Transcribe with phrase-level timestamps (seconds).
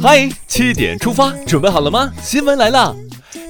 [0.00, 2.08] 嗨，七点出发，准备好了吗？
[2.22, 2.94] 新闻来了，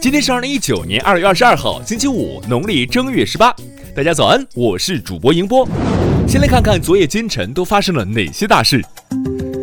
[0.00, 3.54] 今天是二零一九年二月二十二号，星期五，农历正月十八。
[3.94, 5.68] 大家早安，我是主播迎波。
[6.26, 8.82] 先来看看昨夜今晨都发生了哪些大事。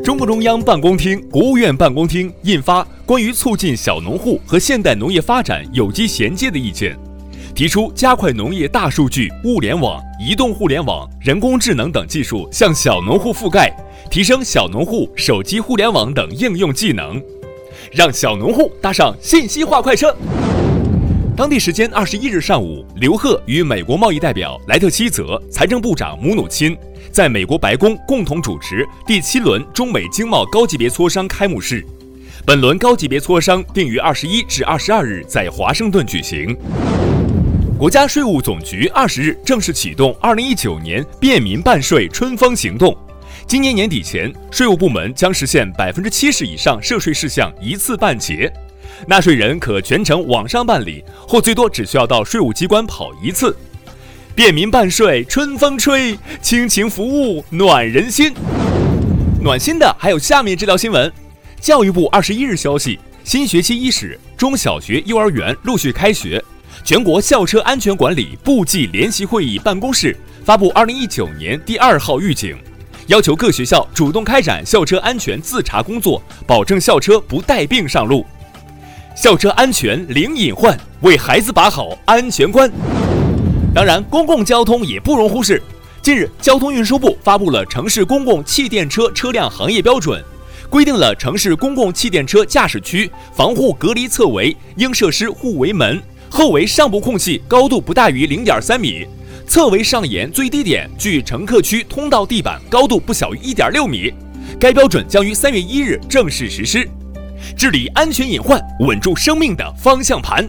[0.04, 6.96] 中共中央办公厅、国务院办公厅印发《关于促进小农户和现代农业发展有机衔接的意见》，
[7.56, 13.76] 提出加快农业大数据、物联网、移动互联网、人工智能等技术向小农户覆盖。
[14.16, 17.22] 提升小农户手机互联网等应用技能，
[17.92, 20.16] 让小农户搭上信息化快车。
[21.36, 26.78] 当地时间二十一日上午，刘鹤与美国贸易代表莱特希泽、财政部长姆努钦
[27.12, 31.86] 在美国白宫共同主持第七轮中美经贸高级别磋商开幕式。
[32.46, 36.56] 本轮高级别磋商定于二十一至二十二日在华盛顿举行。
[37.78, 42.98] 国家税务总局二十日正式启动二零一九年便民办税春风行动。
[43.48, 48.52] 今年年底前，税务部门将实现百分之七十以上涉税事项一次办结，
[49.06, 53.56] 纳税人可全程网上办理，或最多只需要到税务机关跑一次。
[54.34, 58.34] 便民办税，春风吹，亲情服务暖人心。
[59.40, 61.12] 暖心的还有下面这条新闻：
[61.62, 66.44] 教育部二十一日消息，新学期伊始，中小学、幼儿园陆续开学。
[66.84, 72.58] 全国校车安全管理部际联席会议办公室发布二零一九年第二号预警。
[73.08, 78.26] 要求各学校主动开展校车安全自查工作，保证校车不带病上路。
[79.16, 82.72] 校车安全零隐患，为孩子把好安全关。
[83.76, 85.62] 当然，公共交通也不容忽视。
[86.02, 90.20] 近日，交通运输部发布了《城市公共汽电车车辆行业标准》，
[90.70, 99.06] 规定了城市公共汽电车驾驶区防护隔离侧围应设施护围门，后围上部空隙高度不大于零点三米。
[99.48, 104.12] 侧围上沿最低点距乘客区通道地板高度不小于一点六米，
[104.60, 106.88] 该标准将于三月一日正式实施。
[107.56, 110.48] 治理安全隐患，稳住生命的方向盘。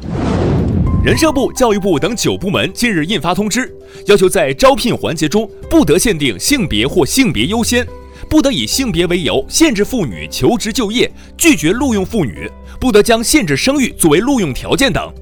[1.05, 3.73] 人社部、教育部等九部门近日印发通知，
[4.07, 7.87] 要求在招聘环节中不得限定性别或性别优先，
[8.31, 15.13] 不得以性别为由限制妇女求职就业，拒绝录用妇女，不得将限制生育作为录用条件等。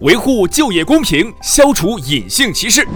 [0.00, 2.88] 维护就业公平，消除隐性歧视。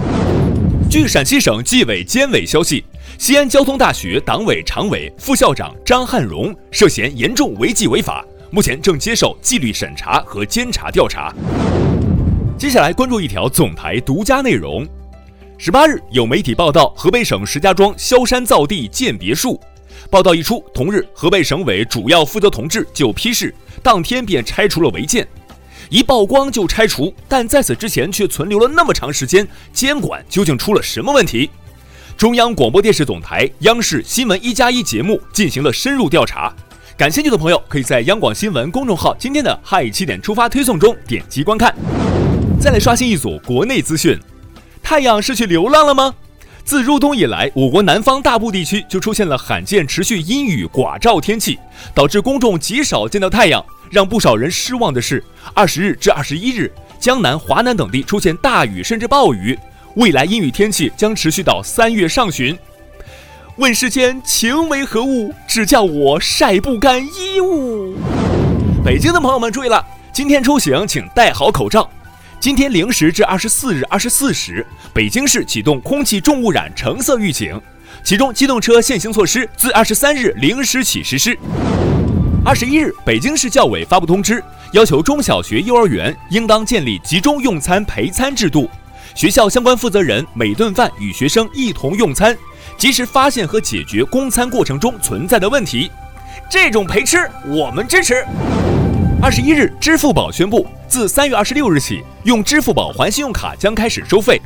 [0.89, 2.83] 据陕西省纪委监委消息，
[3.19, 11.31] 西安交通大学党委常委、副校长张汉荣涉嫌严重违纪违法，目前正接受纪律审查和监察调查。
[12.57, 14.87] 接下来关注一条总台独家内容。
[15.59, 19.61] 十八日，有媒体报道河北省石家庄萧山造地建别墅，
[20.09, 25.29] 报道一出，同日河北省委主要负责同志就批示，当天便拆除了违建。
[25.95, 31.49] 一曝光就拆除，但在此之前却存留了那么长时间，监管究竟出了什么问题？
[32.17, 36.53] 中央广播电视总台央视新闻一加一节目进行了深入调查，
[36.99, 41.73] 感兴趣的朋友可以在央广新闻公众号今天的嗨七点出发推送中点击观看。
[42.61, 44.19] 再来刷新一组国内资讯：
[44.83, 46.13] 太阳是去流浪了吗？
[46.65, 51.57] 自入冬以来，我国南方大部地区就出现了罕见持续阴雨寡照天气，
[51.95, 53.65] 导致公众极少见到太阳。
[53.95, 55.23] 让不少人失望的是，
[55.55, 56.69] 二十日至二十一日，
[56.99, 59.57] 江南、华南等地出现大雨甚至暴雨，
[59.95, 62.59] 未来阴雨天气将持续到三月上旬。
[63.55, 67.95] 问世间情为何物，只叫我晒不干衣物。
[68.85, 69.81] 北京的朋友们注意了，
[70.13, 71.89] 今天出行请戴好口罩。
[72.41, 77.63] 今天零时至二十四日二十四时，北京市启动空气重污染橙色预警，
[78.03, 81.39] 其中机动车限行措施自二十三日零时起实施。
[82.47, 88.69] 二十一日，北京市教委发布通知，要求中小学、幼儿园应当建立集中用餐陪餐制度，
[89.15, 92.37] 学校相关负责人每顿饭与学生一同用餐，
[92.77, 95.91] 及时发现和解决供餐过程中存在的问题。
[96.51, 98.23] 这种陪吃，我们支持。
[99.23, 104.39] 二十一日，支付宝宣布，自三月二十六日起，用支付宝还信用卡将开始收费，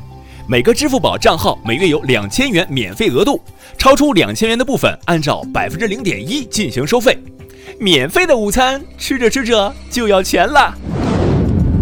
[0.46, 3.42] 每个支付宝账号每月有两千元免费额度，
[3.76, 7.18] 超出两千元的部分，按照百分之零点一进行收费。
[7.78, 10.74] 免费的午餐吃着吃着就要钱了。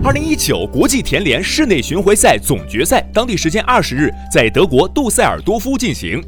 [0.04, 6.22] 二零一九国际田联室内巡回赛总决赛当地时间二十日在德国杜塞尔多夫进行，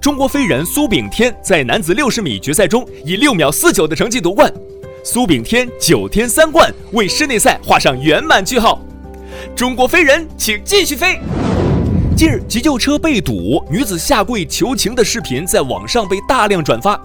[0.00, 4.52] 中国飞人苏炳添在男子六十米决赛中以六秒四九的成绩夺冠，
[5.02, 8.80] 苏炳添九天三冠为室内赛画上圆满句号。
[9.56, 11.18] 中国飞人，请继续飞。
[12.16, 17.00] 近日，急救车被堵，女子下跪求情的视频在网上被大量转发。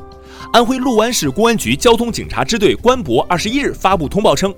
[0.51, 4.51] 安徽六安市公安局交通警察支队官博二十一日发布通报称，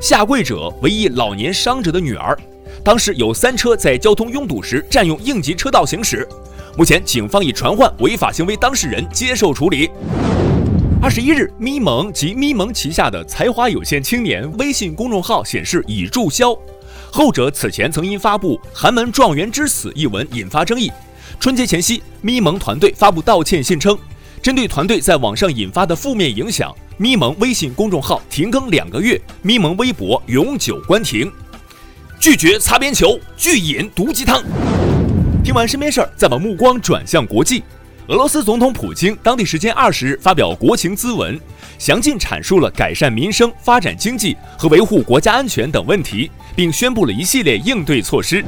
[0.00, 2.36] 下跪者为一老年伤者的女儿。
[2.82, 6.26] 当时有三车在交通拥堵时占用应急车道行驶。
[6.76, 9.88] 目前，警方已传唤违法行为当事人接受处理。
[11.00, 16.56] 二十一日，咪蒙及咪蒙旗下的才华有限青年微信公众号显示已注销。
[17.12, 20.90] 后者此前曾因发布“寒门状元之死”一文引发争议。
[21.38, 23.96] 春节前夕，咪蒙团队发布道歉信称，
[24.46, 31.28] 针对团队在网上引发的负面影响，咪蒙微信公众号停更两个月，咪蒙微博永久关停。
[32.20, 34.44] 拒绝擦边球，拒饮毒鸡汤。
[35.42, 37.64] 听完身边事儿，再把目光转向国际。
[38.06, 41.36] 俄罗斯总统普京当地时间二十日发表国情咨文，
[41.76, 48.44] 详尽阐述了改善民生、发展经济和维护国家安全等问题，并宣布了一系列应对措施。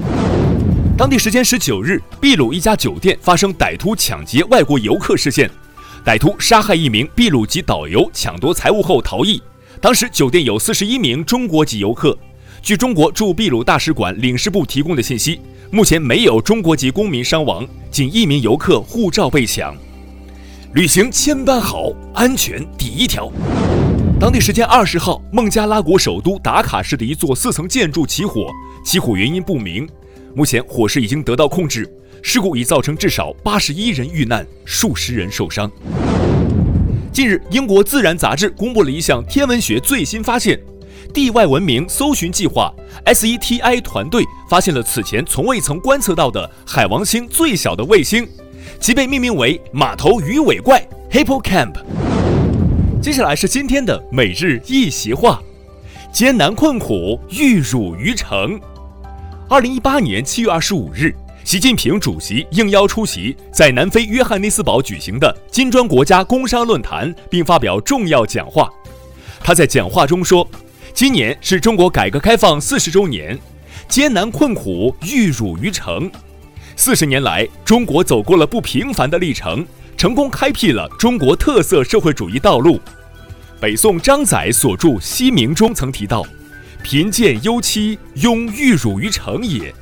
[0.96, 5.50] 当地时间十九日，秘鲁一家酒店发生歹徒抢劫外国游客事件，
[6.04, 9.42] 歹徒杀害一名秘鲁籍导游，抢夺财物后逃逸。
[9.80, 12.16] 当时酒店有四十一名中国籍游客。
[12.62, 15.40] 据中国驻秘鲁大使馆领事部提供的信息。
[15.70, 19.76] 目前没有中国籍公民伤亡，仅一名游客护照被抢。
[20.72, 23.30] 旅行千般好，安全第一条。
[24.18, 28.46] 当地时间二十号，孟加拉国首都达卡市的一座四层建筑起火，
[28.82, 29.86] 起火原因不明。
[30.34, 31.86] 目前火势已经得到控制，
[32.23, 35.70] 事故已造成至少八十一人遇难，数十人受伤。
[37.12, 40.59] 近日，英国《自然》杂志公布了一项天文学最新发现。
[41.15, 42.73] 地外文明搜寻计划
[43.06, 48.29] （SETI） 团队发现了此前从未曾观测到的海王星最小的卫星，
[48.79, 51.75] 其被命名为马头鱼尾怪 （Hippocamp）。
[53.00, 55.41] 接下来是今天的每日一席话：
[56.12, 58.61] 艰难困苦，玉汝于成。
[59.49, 61.15] 二零一八年七月二十五日，
[61.48, 68.70] 习近平主席应邀出席在南非约翰内斯堡举行的金砖国家工商论坛，并发表重要讲话。
[69.40, 70.46] 他在讲话中说。
[70.92, 73.38] 今年是中国改革开放四十周年，
[73.88, 76.10] 艰难困苦玉汝于成。
[76.76, 79.66] 四十年来，中国走过了不平凡的历程，
[79.96, 82.78] 成功开辟了中国特色社会主义道路。
[83.58, 86.22] 北宋张载所著《西明》中曾提到
[86.84, 89.74] ：“贫贱忧戚，庸玉汝于成也。”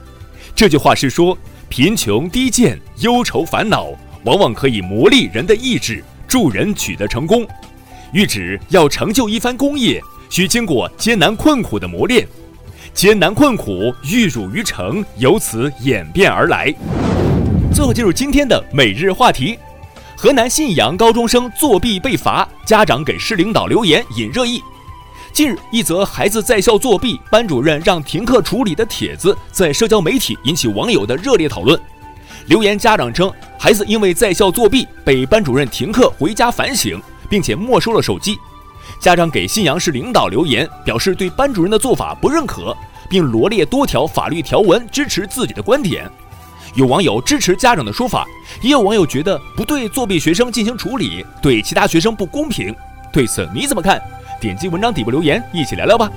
[0.55, 1.37] 这句话是说，
[1.77, 3.89] 贫穷低贱、忧愁烦恼，
[4.25, 7.47] 往往可以磨砺人的意志，助人取得成功。
[8.13, 10.01] 欲指要成就一番功业。
[10.31, 12.27] 需经过艰难困苦的磨练，
[12.95, 16.73] 艰难困苦玉汝于成，由此演变而来。
[17.75, 19.59] 最后进入今天的每日话题：
[20.17, 24.63] 河南信阳高中生作弊被罚，家长给市领导留言引热议。
[25.37, 31.79] 近日，一则孩子在校作弊，班主任让停课处理的帖子在社交媒体引起网友的热烈讨论。
[32.47, 36.99] 留言家长称，孩子因为在校作弊被班主任停课回家反省，
[37.29, 38.39] 并且没收了手机。
[38.99, 42.75] 家长给信阳市领导留言，表示对班主任的做法不认可，
[43.07, 46.11] 并罗列多条法律条文支持自己的观点。
[46.77, 48.27] 有网友支持家长的说法，
[48.63, 52.75] 也有网友觉得不对作弊学生进行处理，对其他学生不公平。
[53.13, 54.01] 对此你怎么看？
[54.41, 56.11] 点击文章底部留言，一起聊聊吧。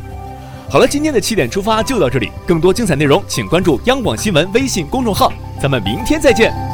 [0.70, 6.69] 好了，今天的七点出发就到这里，更多精彩内容请关注央广新闻微信公众号，咱们明天再见。